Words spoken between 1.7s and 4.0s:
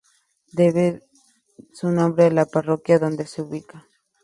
su nombre a la parroquia donde se ubica.